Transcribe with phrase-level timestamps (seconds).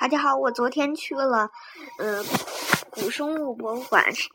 [0.00, 1.50] 大家好，我昨天去了，
[1.98, 2.24] 嗯，
[2.92, 4.28] 古生物博物馆，是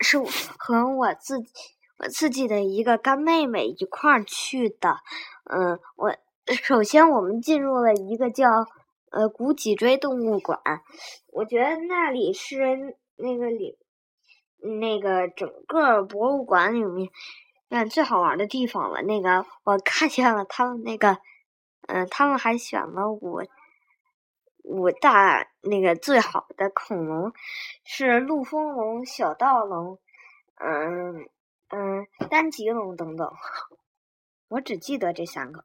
[0.00, 0.18] 是
[0.58, 1.50] 和我自己
[1.98, 4.98] 我自己的一个干妹妹一块儿去的。
[5.44, 6.14] 嗯，我
[6.62, 8.46] 首先我们进入了一个叫
[9.10, 10.60] 呃古脊椎动物馆，
[11.32, 13.78] 我觉得那里是那个里
[14.80, 17.08] 那个整个博物馆里面
[17.70, 19.00] 嗯最好玩的地方了。
[19.00, 21.16] 那个我看见了他们那个，
[21.88, 23.42] 嗯，他们还选了我。
[24.66, 27.32] 五大那个最好的恐龙
[27.84, 30.00] 是陆丰龙、小盗龙，
[30.56, 31.28] 嗯
[31.68, 33.32] 嗯，单脊龙等等。
[34.48, 35.64] 我只记得这三个。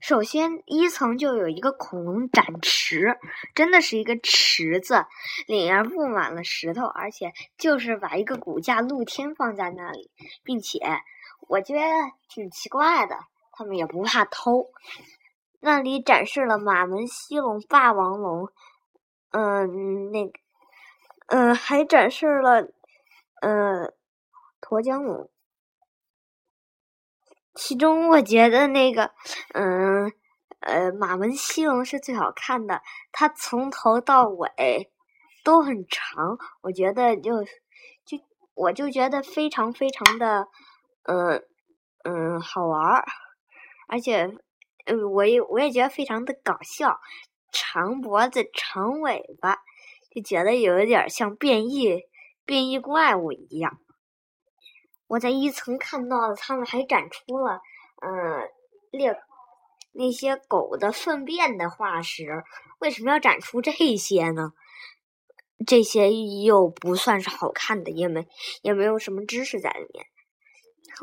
[0.00, 3.18] 首先，一层就有一个恐龙展池，
[3.54, 5.06] 真的是一个池子，
[5.46, 10.10] 里面布满了石头，而且就是把一个骨架露天放在那里，
[10.42, 10.80] 并且
[11.48, 11.80] 我觉得
[12.28, 13.16] 挺奇怪的，
[13.52, 14.66] 他们也不怕偷。
[15.60, 18.48] 那里展示了马门溪龙、霸王龙，
[19.32, 20.38] 嗯，那个，
[21.26, 22.62] 嗯，还展示了，
[23.42, 23.92] 嗯，
[24.60, 25.28] 沱江龙。
[27.54, 29.10] 其中我觉得那个，
[29.52, 30.12] 嗯，
[30.60, 34.92] 呃，马门溪龙是最好看的，它从头到尾
[35.42, 37.42] 都很长，我觉得就
[38.04, 38.16] 就
[38.54, 40.46] 我就觉得非常非常的，
[41.02, 41.44] 嗯
[42.04, 43.04] 嗯，好玩儿，
[43.88, 44.38] 而且。
[44.90, 46.98] 嗯，我也我也觉得非常的搞笑，
[47.52, 49.58] 长脖子长尾巴，
[50.10, 52.04] 就觉得有一点像变异
[52.46, 53.78] 变异怪物一样。
[55.06, 57.60] 我在一层看到了，他们还展出了
[58.00, 58.48] 嗯
[58.90, 59.14] 猎
[59.92, 62.42] 那些狗的粪便的化石。
[62.78, 64.52] 为什么要展出这些呢？
[65.66, 66.10] 这些
[66.44, 68.26] 又不算是好看的，也没
[68.62, 70.06] 也没有什么知识在里面。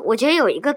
[0.04, 0.76] 我觉得有一个。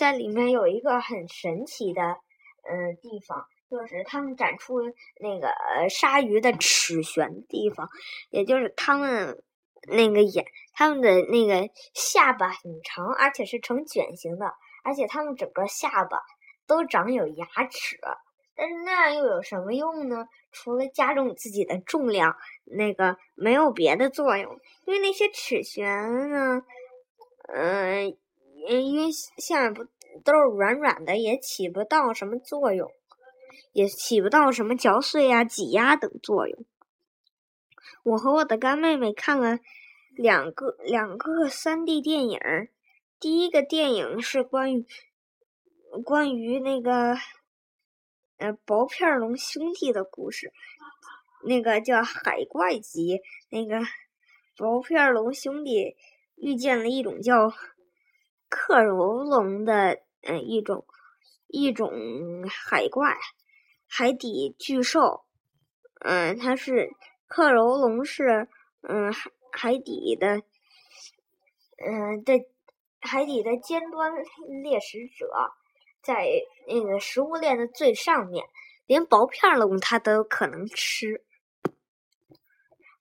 [0.00, 4.80] 在里面有一个很神奇的，嗯，地方，就是他们展出
[5.20, 5.52] 那个
[5.90, 7.86] 鲨鱼的齿旋地方，
[8.30, 9.42] 也就是他们
[9.86, 16.18] 那个眼，他们的那个下巴很长，而且是呈卷形的，而且他们整个下巴
[16.66, 17.98] 都长有牙齿，
[18.56, 20.26] 但是那样又有什么用呢？
[20.50, 26.62] 除了加重自己的重量，那个没有别的作用，因为那些齿旋呢，
[27.48, 28.16] 嗯。
[28.68, 29.84] 嗯，因为下面不
[30.22, 32.90] 都是软软的，也起不到什么作用，
[33.72, 36.64] 也起不到什么嚼碎呀、挤压等作用。
[38.02, 39.58] 我和我的干妹妹看了
[40.14, 42.40] 两个两个三 D 电影，
[43.18, 44.86] 第一个电影是关于
[46.04, 47.16] 关于那个
[48.36, 50.52] 呃薄片龙兄弟的故事，
[51.44, 53.80] 那个叫《海怪集》，那个
[54.56, 55.96] 薄片龙兄弟
[56.36, 57.52] 遇见了一种叫。
[58.50, 60.84] 克柔龙的嗯一种
[61.46, 61.90] 一种
[62.48, 63.16] 海怪，
[63.86, 65.24] 海底巨兽，
[66.00, 66.90] 嗯，它是
[67.28, 68.48] 克柔龙是
[68.82, 70.42] 嗯海海底的
[71.78, 72.44] 嗯的
[73.00, 74.12] 海底的尖端
[74.62, 75.30] 猎食者，
[76.02, 76.28] 在
[76.66, 78.44] 那个食物链的最上面，
[78.86, 81.24] 连薄片龙它都可能吃。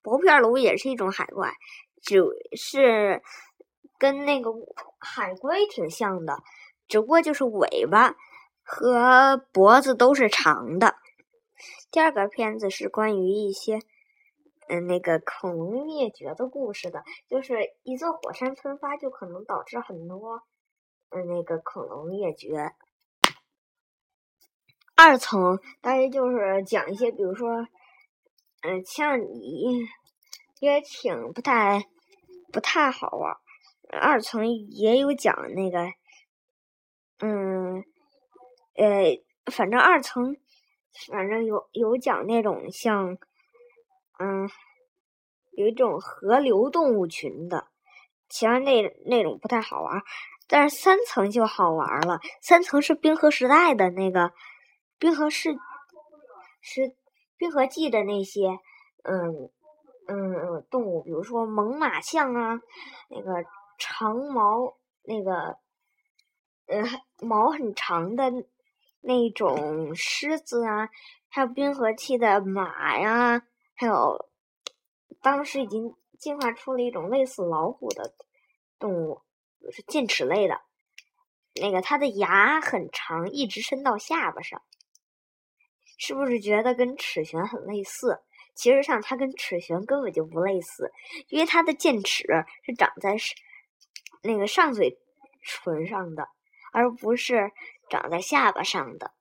[0.04, 1.54] 薄片龙也是一种海怪，
[2.02, 2.22] 只
[2.56, 3.24] 是。
[4.00, 4.52] 跟那个
[4.98, 6.42] 海龟挺像的，
[6.88, 8.16] 只不过就是尾巴
[8.64, 10.96] 和脖子都是长的。
[11.92, 13.82] 第二个片子是关于一些
[14.70, 20.44] 嗯那个恐龙灭绝的故事的，就是一座火山喷发就可能导致很多
[21.10, 22.72] 嗯那个恐龙灭绝。
[24.96, 27.68] 二层大约就是讲一些，比如说
[28.62, 29.86] 嗯像你
[30.60, 31.84] 也挺不太
[32.54, 33.36] 不太好玩。
[33.92, 35.92] 二层也有讲那个，
[37.20, 37.84] 嗯，
[38.76, 39.20] 呃，
[39.52, 40.38] 反正二层
[41.08, 43.18] 反正有有讲那种像，
[44.20, 44.48] 嗯，
[45.52, 47.68] 有一种河流动物群的，
[48.30, 50.02] 其他那那种不太好玩。
[50.48, 54.32] 但是三层就好玩了，三层是冰河时代的那个
[55.00, 55.58] 冰河世
[56.62, 56.96] 是
[57.38, 58.60] 冰河纪的那些，
[59.04, 59.50] 嗯
[60.08, 62.62] 嗯动物，比如说猛犸象啊，
[63.10, 63.44] 那个。
[63.80, 65.58] 长毛那个，
[66.68, 66.84] 呃，
[67.22, 68.32] 毛很长的
[69.00, 70.90] 那种狮子啊，
[71.30, 73.42] 还有冰河期的马呀，
[73.74, 74.30] 还有
[75.22, 78.14] 当时已经进化出了一种类似老虎的
[78.78, 79.22] 动物，
[79.72, 80.62] 是剑齿类的。
[81.56, 84.62] 那个它的牙很长，一直伸到下巴上，
[85.98, 88.22] 是不是觉得跟齿旋很类似？
[88.54, 90.92] 其实上它跟齿旋根本就不类似，
[91.30, 93.34] 因为它的剑齿是长在是。
[94.22, 95.00] 那个上嘴
[95.42, 96.28] 唇上的
[96.72, 97.52] 而不是
[97.90, 99.14] 长在下巴上的。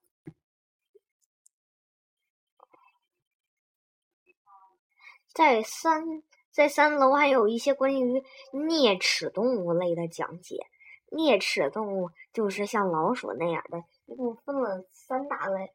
[5.33, 10.69] 在三在三楼还有一些关于啮齿动物类的讲解。
[11.11, 15.73] 啮齿动物就是像老鼠那样的一共分了三大类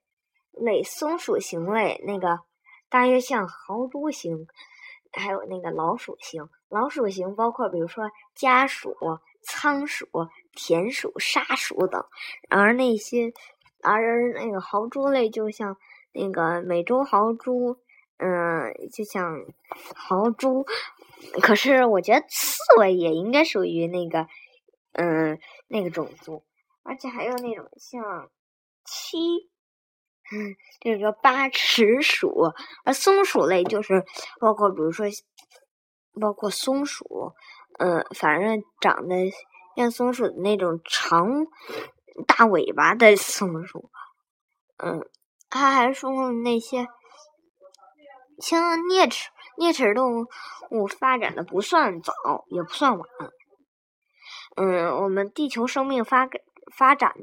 [0.52, 2.42] 类松鼠型类那个
[2.90, 4.48] 大约像豪猪型
[5.14, 6.50] 还有那个老鼠型。
[6.70, 8.96] 老鼠型包括比如说家鼠、
[9.42, 10.08] 仓鼠、
[10.54, 12.06] 田鼠、沙鼠等，
[12.50, 13.32] 而那些
[13.82, 15.78] 而那个豪猪类就像
[16.12, 17.78] 那个美洲豪猪，
[18.18, 19.46] 嗯，就像
[19.96, 20.66] 豪猪。
[21.42, 24.28] 可是我觉得刺猬也应该属于那个。
[24.96, 25.40] 嗯，
[25.70, 26.44] 那个种族，
[26.84, 28.30] 而且还有那种像
[28.86, 29.50] 七，
[30.32, 32.54] 嗯，这个叫八齿鼠，
[32.86, 34.04] 而松鼠类就是
[34.40, 35.06] 包括，比如说，
[36.20, 37.34] 包括松鼠，
[37.80, 39.32] 嗯，反正长得
[39.76, 41.46] 像松鼠的那种长
[42.28, 43.90] 大尾巴的松鼠，
[44.78, 45.08] 嗯，
[45.50, 46.88] 他还说那些
[48.40, 50.28] 像啮齿啮齿动
[50.72, 52.14] 物发展的不算早，
[52.48, 53.08] 也不算晚。
[54.56, 56.30] 嗯，我们地球生命发
[56.76, 57.14] 发展，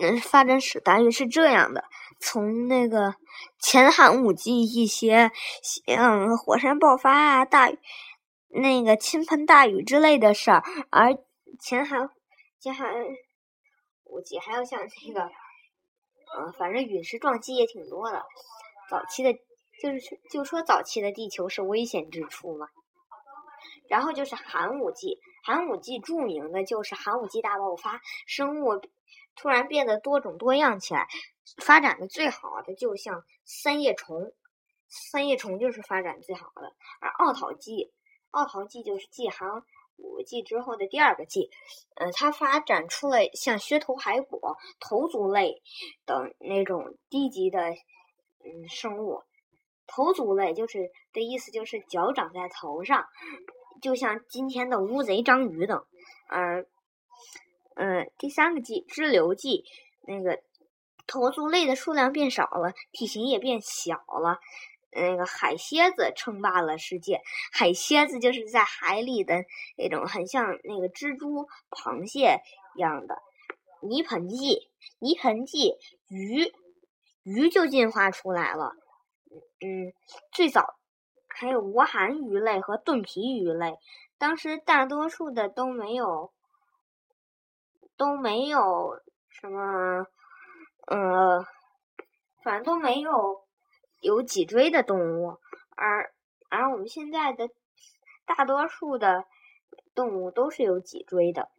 [0.00, 1.84] 嗯，发展史大约是这样的：
[2.20, 3.14] 从那个
[3.60, 5.30] 前寒武纪一些
[5.62, 7.70] 像火山爆发啊、大
[8.48, 11.16] 那个倾盆大雨之类的事儿，而
[11.60, 12.10] 前寒
[12.60, 12.92] 前寒
[14.04, 18.24] 武纪还有像这个，嗯，反正陨石撞击也挺多的。
[18.90, 19.34] 早期的，
[19.82, 22.66] 就是就说早期的地球是危险之处嘛。
[23.88, 28.80] 然后就是寒武纪，寒武纪著名的就是寒武纪大爆发，生物
[29.36, 31.06] 突然变得多种多样起来，
[31.56, 34.32] 发展的最好的就像三叶虫，
[34.88, 36.74] 三叶虫就是发展最好的。
[37.00, 37.92] 而奥陶纪，
[38.30, 39.62] 奥陶纪就是继寒
[39.96, 41.50] 武纪之后的第二个纪，
[41.96, 45.62] 呃，它发展出了像靴头海果、头足类
[46.04, 49.22] 等那种低级的嗯生物。
[49.86, 53.06] 头足类就是的意思就是脚长在头上。
[53.80, 55.86] 就像今天的乌贼、章鱼等，
[56.30, 56.66] 嗯，
[57.76, 59.64] 嗯，第三个纪支流纪，
[60.02, 60.42] 那个
[61.08, 64.38] 头足类的数量变少了，体型也变小了。
[64.90, 67.20] 那个海蝎子称霸了世界，
[67.52, 69.44] 海蝎子就是在海里的
[69.76, 72.40] 那种很像那个蜘蛛、螃蟹
[72.76, 73.18] 一样的。
[73.80, 75.76] 泥盆纪，泥盆纪
[76.08, 76.52] 鱼，
[77.22, 78.76] 鱼就进化出来了。
[79.60, 79.92] 嗯，
[80.32, 80.76] 最早。
[81.28, 83.76] 还有无寒鱼类和盾皮鱼类，
[84.18, 86.32] 当时大多数的都没有，
[87.96, 90.06] 都没有什么，
[90.90, 91.44] 呃，
[92.42, 93.44] 反正都没有
[94.00, 95.38] 有脊椎的动物，
[95.76, 96.12] 而
[96.50, 97.48] 而我们现在的
[98.26, 99.24] 大多数的
[99.94, 101.50] 动物都是有脊椎的，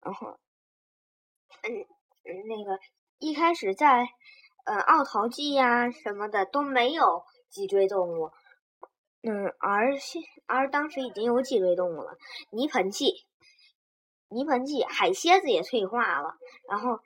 [0.00, 0.38] 然后，
[1.62, 1.86] 嗯，
[2.46, 2.78] 那个
[3.18, 4.08] 一开始在
[4.64, 7.24] 呃奥陶纪呀什么的都没有。
[7.50, 8.30] 脊椎动物，
[9.22, 12.18] 嗯，而现而当时已经有脊椎动物了。
[12.50, 13.26] 泥盆纪，
[14.28, 16.36] 泥盆纪，海蝎子也退化了，
[16.68, 17.00] 然后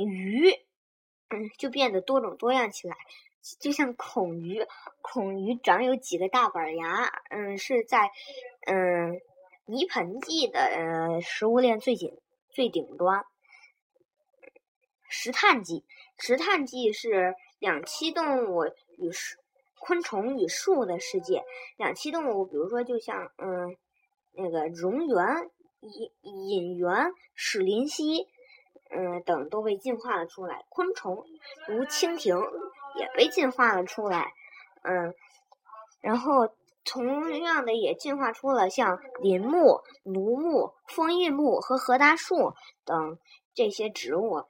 [0.00, 0.50] 鱼，
[1.28, 2.96] 嗯，就变得多种多样起来。
[3.58, 4.66] 就像孔鱼，
[5.00, 8.10] 孔鱼长有几个大板牙，嗯，是在
[8.66, 9.20] 嗯
[9.66, 12.18] 泥盆纪的呃食物链最顶
[12.50, 13.24] 最顶端。
[15.08, 15.84] 石炭纪，
[16.18, 18.64] 石炭纪是两栖动物
[18.98, 19.10] 与。
[19.84, 21.42] 昆虫与树的世界，
[21.76, 23.76] 两栖动物，比如说，就像嗯，
[24.30, 25.50] 那个蝾螈、
[25.80, 28.28] 隐隐螈、史林蜥，
[28.94, 30.64] 嗯等都被进化了出来。
[30.68, 31.24] 昆虫
[31.68, 32.38] 如蜻蜓
[32.98, 34.32] 也被进化了出来，
[34.82, 35.14] 嗯，
[36.00, 43.18] 然后同样的也进化出了像林木、芦木、枫叶木和河达树等
[43.54, 44.44] 这些植物。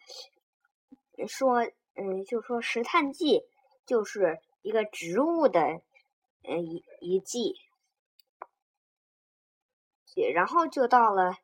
[1.29, 1.63] 说
[1.95, 3.43] 嗯，就说石炭纪
[3.87, 4.41] 就是。
[4.65, 5.61] 一个植物的，
[6.45, 7.57] 嗯，一一季，
[10.33, 11.35] 然后就到了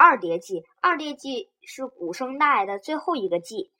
[0.00, 0.64] 二叠纪。
[0.80, 3.70] 二叠纪是古生代的最后一个纪。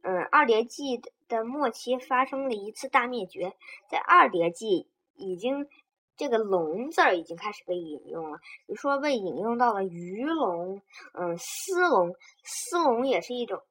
[0.00, 3.52] 嗯，二叠纪的末期发生了一次大灭绝。
[3.90, 5.68] 在二叠纪，已经
[6.16, 10.80] 这个“龙”字儿已经开始被引用了，比如说被引用到了鱼龙，
[11.12, 13.62] 嗯，丝龙，丝龙也是一种。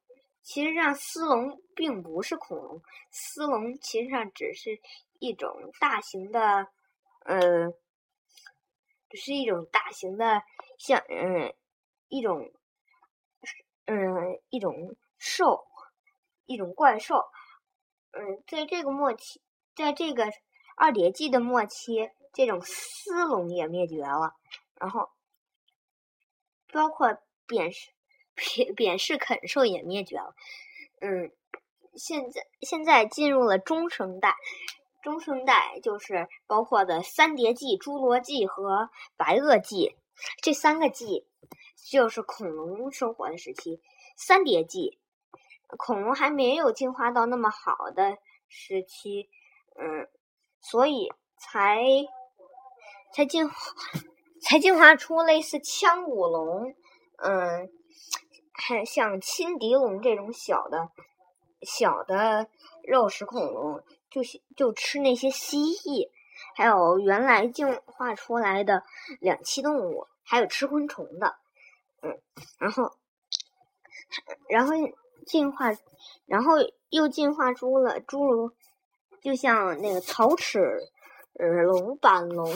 [0.44, 4.80] 其实上，丝龙并不是恐龙，丝龙其实上只是
[5.18, 6.68] 一种大型的，
[7.26, 7.72] 呃，
[9.10, 10.44] 只是一种大型的，
[10.78, 11.52] 像嗯，
[12.08, 12.52] 一种，
[13.86, 15.66] 嗯，一种兽，
[16.46, 17.26] 一种怪兽。
[18.12, 19.42] 嗯，在这个末期，
[19.76, 20.32] 在这个
[20.76, 24.34] 二叠纪的末期，这种丝龙也灭绝了，
[24.80, 25.10] 然后
[26.72, 27.92] 包括扁食。
[28.38, 30.36] 扁扁式啃兽也灭绝了，
[31.00, 31.32] 嗯，
[31.96, 34.36] 现在现在进入了中生代，
[35.02, 39.96] 中生代就是包括的三叠纪、侏罗纪和白垩纪
[40.42, 41.26] 这三个纪，
[41.76, 43.82] 就是恐龙生活的时期。
[44.18, 45.00] 三叠纪，
[45.78, 48.18] 恐龙还没有进化到那么好的
[48.48, 49.30] 时期，
[49.78, 50.08] 嗯，
[50.62, 51.84] 所以才
[53.14, 53.50] 才进
[54.42, 56.76] 才进化出类似腔骨龙，
[57.18, 57.70] 嗯，
[58.54, 60.90] 还像亲敌龙这种小的。
[61.62, 62.48] 小的
[62.84, 64.22] 肉食恐龙就
[64.56, 66.12] 就吃那些蜥蜴，
[66.54, 68.84] 还有原来进化出来的
[69.20, 71.38] 两栖动物，还有吃昆虫的，
[72.06, 72.22] 嗯，
[72.60, 72.92] 然后，
[74.48, 74.74] 然后
[75.26, 75.72] 进化，
[76.26, 76.54] 然后
[76.90, 78.52] 又进化出了诸如，
[79.22, 80.60] 就像那个草齿
[81.34, 82.54] 龙、板龙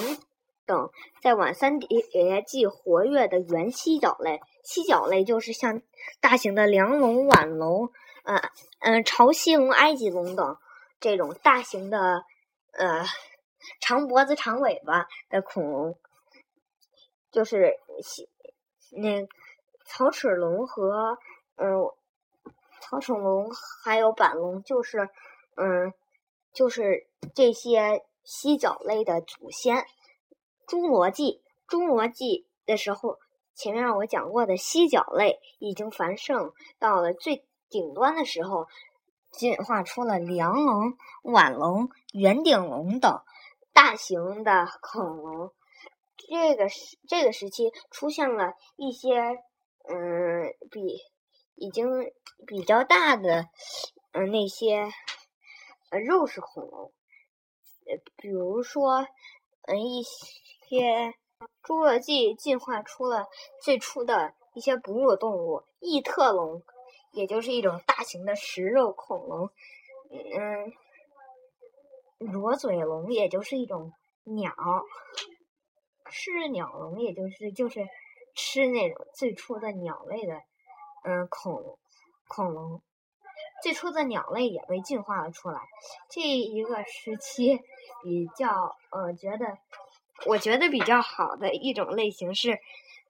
[0.66, 0.90] 等
[1.22, 4.40] 在晚三叠纪活跃的原蜥脚类。
[4.64, 5.82] 蜥脚类就是像
[6.20, 7.92] 大型的梁龙、腕龙。
[8.24, 8.40] 嗯
[8.82, 10.58] 嗯，潮汐龙、埃及龙等
[11.00, 12.24] 这种大型的
[12.74, 13.04] 呃
[13.82, 15.98] 长脖子、长尾巴的恐龙，
[17.32, 17.74] 就是
[18.92, 19.28] 那
[19.90, 21.18] 草齿龙和
[21.56, 21.92] 嗯
[22.80, 23.50] 草齿龙
[23.84, 25.10] 还有板龙，就是
[25.56, 25.94] 嗯
[26.54, 29.86] 就是这些犀角类的祖先。
[30.68, 33.18] 侏罗纪，侏罗纪的时候，
[33.56, 37.46] 前面我讲过的犀角类已经繁盛到了最。
[37.72, 38.68] 顶端的时候，
[39.30, 43.22] 进化出了梁龙、腕龙、圆顶龙等
[43.74, 45.54] 大型的恐龙。
[46.18, 49.44] 这个时这个时期出现了一些
[49.90, 51.02] 嗯比
[51.56, 52.12] 已经
[52.48, 53.48] 比较大的
[54.14, 54.90] 嗯那些
[55.90, 56.94] 呃肉食恐龙，
[57.86, 59.08] 呃比如说
[59.64, 61.14] 嗯一些
[61.64, 63.28] 侏罗纪进化出了
[63.64, 66.64] 最初的一些哺乳动物异特龙。
[67.12, 69.50] 也就是一种大型的食肉恐龙，
[70.12, 70.72] 嗯，
[72.20, 73.92] 裸嘴龙也就是一种
[74.26, 74.54] 鸟，
[76.12, 77.88] 是鸟龙也就是就是
[78.36, 80.34] 吃那种最初的鸟类的，
[81.04, 81.78] 嗯，恐
[82.28, 82.82] 恐龙，
[83.64, 85.62] 最初的鸟类也被进化了出来。
[86.10, 87.60] 这一个时期
[88.04, 89.58] 比较呃，觉得
[90.26, 92.60] 我觉得比较好的一种类型是。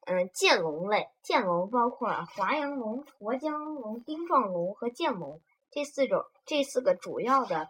[0.05, 7.67] 嗯，剑龙类，剑龙包括华阳龙、沱江龙、丁状龙和剑龙这四种，这四个主要的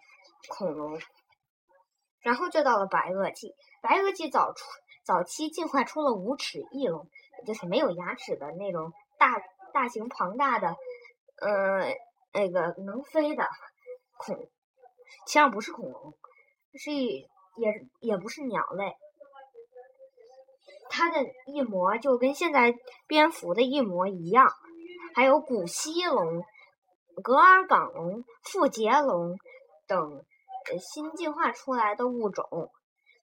[0.47, 1.01] 恐龙。
[2.21, 4.63] 然后就到了白垩纪，白垩纪早出
[5.03, 7.09] 早期进化出了无齿翼龙，
[7.45, 9.41] 就是没有牙齿的那种大
[9.73, 10.75] 大型庞大的，
[11.41, 11.93] 呃，
[12.33, 13.47] 那个能飞的
[14.17, 14.35] 恐，
[15.25, 16.13] 其实上不是恐龙，
[16.73, 17.27] 是一
[17.57, 18.95] 也也不是鸟类。
[20.89, 22.73] 它的翼模就跟现在
[23.07, 24.51] 蝙蝠的翼模一样，
[25.15, 26.43] 还有古稀龙、
[27.23, 29.37] 格尔岗龙、腹节龙
[29.87, 30.25] 等
[30.79, 32.71] 新进化出来的物种，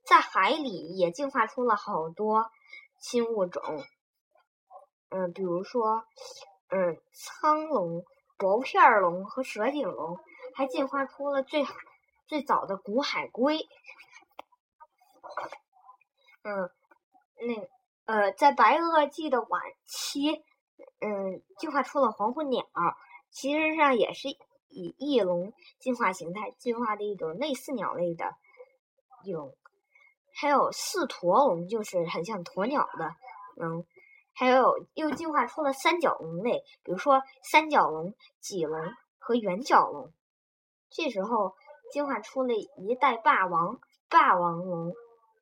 [0.04, 2.50] 在海里也进化出了好多
[3.00, 3.62] 新物种。
[5.10, 6.04] 嗯，比如说，
[6.68, 8.04] 嗯，苍龙、
[8.36, 10.18] 薄片龙和蛇颈龙，
[10.54, 11.64] 还进化出了最
[12.26, 13.58] 最早的古海龟。
[16.42, 16.70] 嗯。
[17.38, 17.68] 那
[18.06, 20.42] 呃，在白垩纪的晚期，
[21.00, 22.64] 嗯，进化出了黄昏鸟，
[23.30, 24.28] 其实上也是
[24.70, 28.32] 以翼龙进化形态进化的一种类似鸟类的
[29.22, 29.54] 翼龙。
[30.32, 33.14] 还有四驼龙，就是很像鸵鸟的，
[33.60, 33.84] 嗯，
[34.36, 38.78] 还有又进化出了三角龙类，比如说三角龙、脊龙
[39.18, 40.12] 和圆角龙。
[40.90, 41.54] 这时候
[41.90, 44.94] 进化出了一代霸王——霸王龙。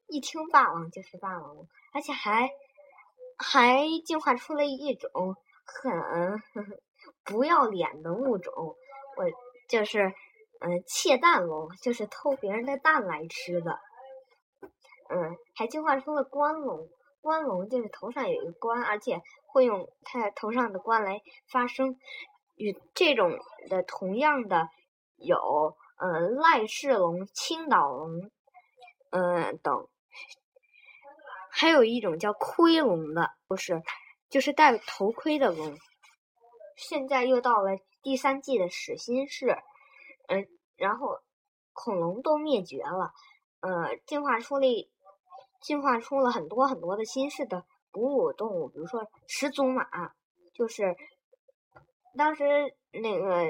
[0.07, 1.67] 一听霸王就是霸王龙。
[1.93, 2.49] 而且还
[3.37, 6.43] 还进化出了一种很
[7.25, 8.77] 不要脸的物种，
[9.17, 9.25] 我
[9.69, 10.13] 就是
[10.61, 13.79] 嗯窃蛋龙，就是偷别人的蛋来吃的。
[15.09, 16.89] 嗯，还进化出了冠龙，
[17.25, 21.99] 关龙就是头上有一个冠，而且会用它头上的冠来发声。
[22.55, 23.39] 与这种
[23.71, 24.69] 的同样的
[25.17, 28.31] 有嗯赖氏龙、青岛龙
[29.11, 29.89] 嗯等。
[31.51, 33.83] 还有一种叫盔龙的，不是，
[34.29, 35.79] 就是戴头盔的龙。
[36.77, 39.57] 现在又到了第三季的始新世，
[40.29, 41.21] 嗯，然后
[41.73, 43.13] 恐龙都灭绝了，
[43.61, 44.67] 呃，进化出了
[45.65, 50.13] 进化出了很多很多的新式的哺乳动物，比如说始祖马，
[50.53, 50.95] 就是
[52.19, 52.45] 当时
[52.93, 53.49] 那个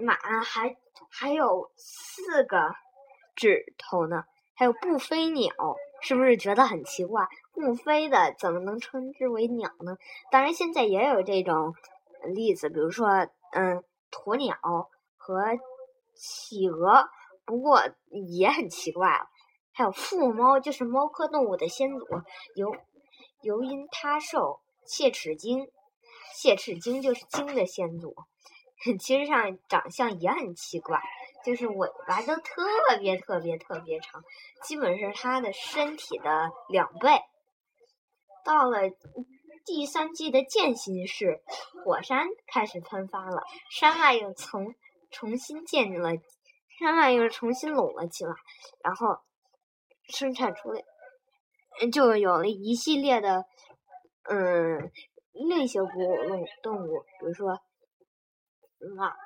[0.00, 0.76] 马还
[1.08, 2.74] 还有四个
[3.36, 4.24] 指头呢，
[4.56, 5.54] 还有不飞鸟。
[6.02, 7.26] 是不是觉得很奇怪？
[7.52, 9.96] 不飞的怎么能称之为鸟呢？
[10.30, 11.74] 当然，现在也有这种
[12.34, 13.08] 例子，比如说，
[13.52, 14.58] 嗯，鸵鸟
[15.16, 15.42] 和
[16.14, 17.08] 企鹅，
[17.46, 19.26] 不过也很奇怪了。
[19.76, 22.06] 还有腹猫，就是猫科动物的先祖，
[22.54, 22.74] 由
[23.42, 25.68] 由因它受切齿鲸，
[26.34, 28.16] 切齿鲸就是鲸的先祖。
[29.00, 31.00] 其实上长相也很奇怪，
[31.44, 32.64] 就是尾巴都特
[33.00, 34.22] 别特别特别长，
[34.62, 37.20] 基本是它的身体的两倍。
[38.44, 38.80] 到了
[39.64, 41.42] 第三季的间隙是
[41.84, 44.74] 火山开始喷发了，山脉又从
[45.10, 46.12] 重新建立了，
[46.78, 48.32] 山脉又重新拢了起来，
[48.84, 49.18] 然后
[50.08, 50.82] 生产出来，
[51.92, 53.44] 就有了一系列的
[54.24, 54.90] 嗯
[55.32, 57.60] 另一些哺乳动物，比如说。
[58.94, 59.16] 马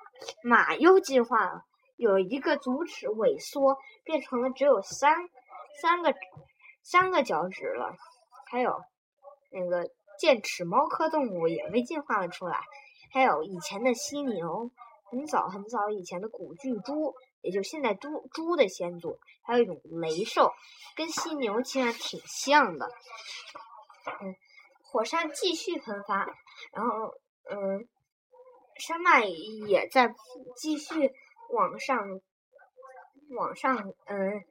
[0.44, 1.64] 马又进化了，
[1.96, 5.12] 有一个足趾萎缩，变成了只有三
[5.82, 6.14] 三个
[6.84, 7.96] 三个脚趾了。
[8.48, 8.80] 还有
[9.50, 12.60] 那个剑齿猫科动物也被进化了出来。
[13.12, 14.70] 还有以前的犀牛，
[15.10, 19.18] 很早很早以前的古巨猪，也就现在猪猪的先祖。
[19.42, 20.52] 还有一种雷兽，
[20.96, 22.86] 跟犀牛其实挺像的。
[24.06, 24.36] 嗯，
[24.82, 26.26] 火山继续喷发，
[26.72, 27.14] 然后
[27.50, 27.88] 嗯。
[28.76, 30.14] 山脉也在
[30.56, 31.12] 继续
[31.50, 32.22] 往上
[33.28, 34.42] 往上嗯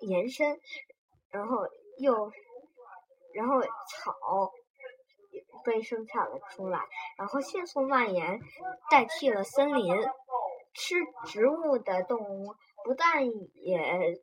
[0.00, 0.60] 延伸，
[1.28, 1.68] 然后
[1.98, 2.32] 又
[3.32, 4.50] 然后草
[5.64, 6.84] 被生产了出来，
[7.16, 8.40] 然后迅速蔓延，
[8.90, 9.94] 代替了森林。
[10.80, 10.94] 吃
[11.26, 14.18] 植物的动物不但也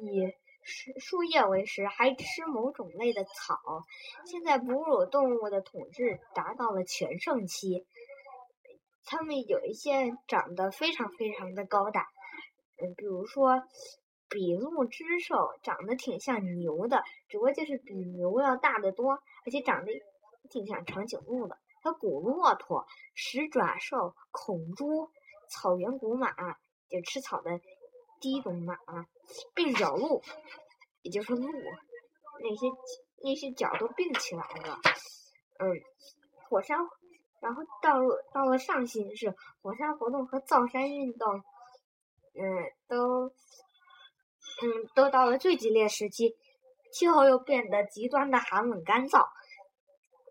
[0.00, 3.84] 以树树叶为食，还吃某种类的草。
[4.24, 7.86] 现在哺乳动物的统治达到了全盛期。
[9.04, 12.08] 它们有一些长得非常非常的高大，
[12.80, 13.62] 嗯，比如说
[14.30, 19.12] 比鹿之兽长得挺像牛的，只不过就是比牛要大得多，
[19.44, 19.92] 而且长得
[20.48, 21.58] 挺像长颈鹿的。
[21.82, 25.10] 还有古骆驼、食爪兽、孔猪、
[25.50, 26.32] 草原古马，
[26.88, 27.60] 就吃草的
[28.20, 28.76] 第一种马，
[29.54, 30.22] 并角鹿，
[31.02, 31.48] 也就是鹿，
[32.40, 32.66] 那些
[33.22, 34.78] 那些角都并起来了，
[35.58, 35.80] 嗯，
[36.48, 36.78] 火山。
[37.40, 39.32] 然后到了到了上新世，
[39.62, 41.36] 火山活动和造山运动，
[42.34, 46.36] 嗯，都，嗯，都到了最激烈时期，
[46.92, 49.28] 气候又变得极端的寒冷干燥，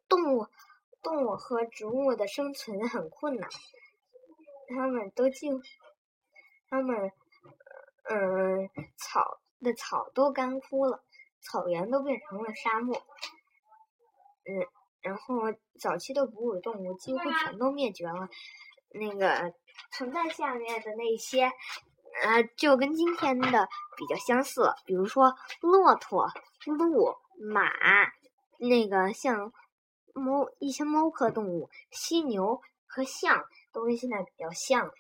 [0.09, 0.47] 动物
[1.01, 3.49] 动物和植物的生存很困难，
[4.67, 5.61] 他们都进，
[6.69, 7.11] 他们，
[8.09, 11.03] 嗯，草的草都干枯了，
[11.41, 12.95] 草原都变成了沙漠，
[14.45, 14.67] 嗯。
[14.99, 15.35] 然后，
[15.79, 18.27] 早期的哺乳动物几乎全都灭绝了。
[18.89, 19.53] 那个
[19.91, 21.43] 存在下面的那些，
[22.23, 24.73] 呃，就跟今天的比较相似。
[24.85, 26.27] 比如说，骆驼、
[26.65, 27.69] 鹿、马，
[28.57, 29.53] 那个像
[30.13, 34.91] 猫一些猫科动物，犀牛和象都跟现在比较像。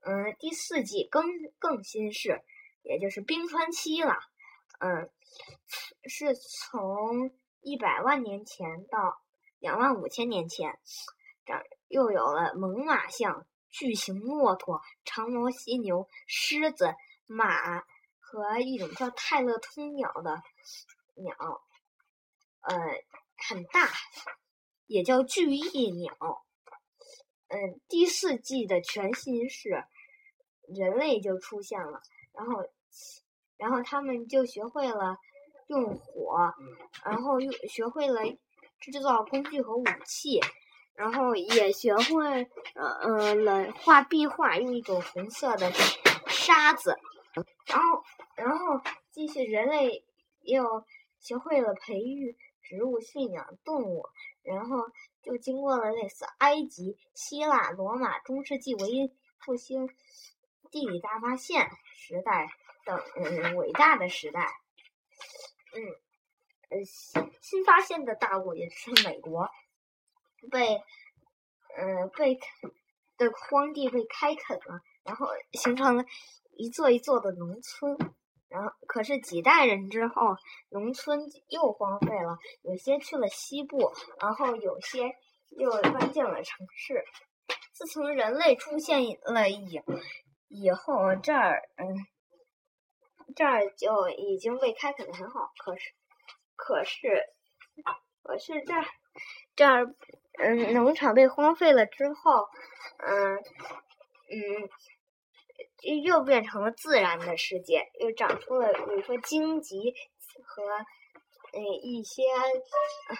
[0.00, 1.24] 嗯，第四季更
[1.58, 2.42] 更新世，
[2.82, 4.18] 也就是冰川期了。
[4.80, 5.10] 嗯，
[6.04, 7.36] 是从。
[7.62, 9.20] 一百万年前到
[9.58, 10.78] 两万五千年前，
[11.44, 11.52] 这
[11.88, 16.94] 又有了猛犸象、巨型骆驼、长毛犀牛、狮子、
[17.26, 17.80] 马
[18.20, 20.40] 和一种叫泰勒通鸟的
[21.16, 21.34] 鸟，
[22.60, 22.76] 呃，
[23.48, 23.90] 很大，
[24.86, 26.45] 也叫巨翼鸟。
[27.48, 29.84] 嗯，第四季的全新是
[30.68, 32.00] 人类就出现了，
[32.32, 32.64] 然后，
[33.56, 35.18] 然后他们就学会了。
[35.68, 36.54] 用火，
[37.04, 38.20] 然后又学会了
[38.78, 40.40] 制造工具和武器，
[40.94, 45.72] 然后也学会呃呃了画壁画，用一种红色的
[46.28, 46.96] 沙子，
[47.66, 48.04] 然后
[48.36, 48.80] 然后
[49.10, 50.04] 继续人类
[50.42, 50.86] 又
[51.18, 54.06] 学会了培育植物、驯养动物，
[54.44, 54.76] 然后
[55.26, 59.88] 就经过了类似埃及、希腊、罗马、中世纪文艺复兴、
[60.70, 62.48] 地理大发现时代
[62.84, 64.48] 等伟大的时代。
[65.74, 65.82] 嗯，
[66.68, 69.50] 呃，新新发现的大陆也是美国，
[70.48, 70.80] 被，
[71.76, 72.38] 呃，被
[73.16, 76.04] 的荒地被开垦了，然后形成了
[76.52, 77.98] 一座一座的农村，
[78.48, 80.36] 然后可是几代人之后，
[80.70, 85.14] 农村又荒废了，有些去了西部，然后有些
[85.50, 87.04] 又搬进了城市。
[87.72, 89.82] 自从人类出现了以
[90.48, 92.06] 以后，这儿，嗯。
[93.34, 95.90] 这儿就已经被开垦的很好，可是，
[96.54, 97.22] 可是，
[98.22, 98.72] 可是这，
[99.56, 99.94] 这儿，
[100.38, 102.48] 嗯，农场被荒废了之后，
[102.98, 104.70] 嗯，嗯，
[106.04, 109.94] 又变成了自然的世界，又长出了，比如说荆棘
[110.44, 110.62] 和，
[111.52, 112.22] 嗯，一些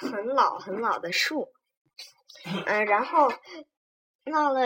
[0.00, 1.48] 很老很老的树，
[2.66, 3.30] 嗯，然后
[4.30, 4.60] 到了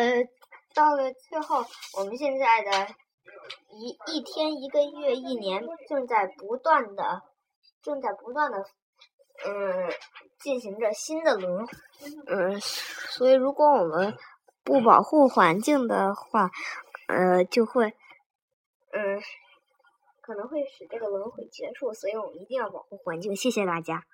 [0.74, 1.64] 到了最后，
[1.98, 2.94] 我们现在的
[3.68, 7.22] 一一天、一个月、一年，正在不断的，
[7.82, 8.64] 正在不断的，
[9.46, 9.92] 嗯，
[10.38, 11.66] 进行着新的轮，
[12.26, 14.16] 嗯，所以如果我们
[14.64, 16.50] 不保护环境的话，
[17.10, 17.86] 呃，就会，
[18.92, 19.20] 嗯，
[20.20, 21.92] 可能会使这个轮回结束。
[21.92, 23.34] 所以我们一定要保护环境。
[23.34, 24.04] 谢谢大家。